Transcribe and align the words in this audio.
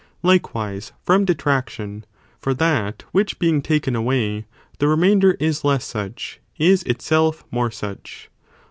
Likewise 0.23 0.93
from 1.03 1.25
detraction, 1.25 2.07
far 2.39 2.55
that 2.55 3.03
which 3.11 3.37
being 3.37 3.61
taken 3.61 3.95
away, 3.95 4.47
the 4.79 4.87
remainder 4.87 5.37
is 5.39 5.63
less 5.63 5.85
such, 5.85 6.39
is 6.57 6.81
itself 6.87 7.45
more 7.51 7.69
such. 7.69 8.31